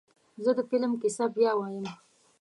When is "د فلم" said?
0.57-0.91